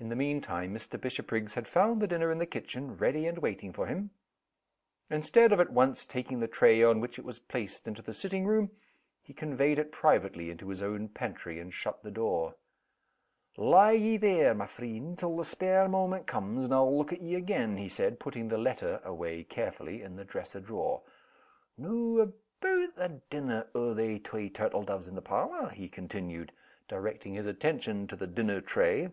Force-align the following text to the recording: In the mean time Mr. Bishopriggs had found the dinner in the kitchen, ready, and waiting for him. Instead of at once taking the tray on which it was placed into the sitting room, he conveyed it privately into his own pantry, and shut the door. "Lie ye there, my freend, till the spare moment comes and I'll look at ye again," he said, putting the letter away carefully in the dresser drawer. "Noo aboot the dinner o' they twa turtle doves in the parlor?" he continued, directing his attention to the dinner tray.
In 0.00 0.08
the 0.08 0.16
mean 0.16 0.40
time 0.40 0.74
Mr. 0.74 1.00
Bishopriggs 1.00 1.54
had 1.54 1.68
found 1.68 2.02
the 2.02 2.08
dinner 2.08 2.28
in 2.32 2.38
the 2.38 2.46
kitchen, 2.46 2.96
ready, 2.96 3.26
and 3.28 3.38
waiting 3.38 3.72
for 3.72 3.86
him. 3.86 4.10
Instead 5.08 5.52
of 5.52 5.60
at 5.60 5.72
once 5.72 6.04
taking 6.04 6.40
the 6.40 6.48
tray 6.48 6.82
on 6.82 6.98
which 7.00 7.16
it 7.16 7.24
was 7.24 7.38
placed 7.38 7.86
into 7.86 8.02
the 8.02 8.12
sitting 8.12 8.44
room, 8.44 8.72
he 9.22 9.32
conveyed 9.32 9.78
it 9.78 9.92
privately 9.92 10.50
into 10.50 10.68
his 10.70 10.82
own 10.82 11.08
pantry, 11.08 11.60
and 11.60 11.72
shut 11.72 12.02
the 12.02 12.10
door. 12.10 12.56
"Lie 13.56 13.92
ye 13.92 14.16
there, 14.16 14.52
my 14.52 14.64
freend, 14.66 15.18
till 15.20 15.36
the 15.36 15.44
spare 15.44 15.88
moment 15.88 16.26
comes 16.26 16.64
and 16.64 16.74
I'll 16.74 16.98
look 16.98 17.12
at 17.12 17.22
ye 17.22 17.36
again," 17.36 17.76
he 17.76 17.88
said, 17.88 18.18
putting 18.18 18.48
the 18.48 18.58
letter 18.58 19.00
away 19.04 19.44
carefully 19.44 20.02
in 20.02 20.16
the 20.16 20.24
dresser 20.24 20.58
drawer. 20.60 21.02
"Noo 21.78 22.18
aboot 22.20 22.96
the 22.96 23.20
dinner 23.30 23.68
o' 23.76 23.94
they 23.94 24.18
twa 24.18 24.48
turtle 24.50 24.82
doves 24.82 25.06
in 25.06 25.14
the 25.14 25.22
parlor?" 25.22 25.68
he 25.70 25.88
continued, 25.88 26.50
directing 26.88 27.34
his 27.34 27.46
attention 27.46 28.08
to 28.08 28.16
the 28.16 28.26
dinner 28.26 28.60
tray. 28.60 29.10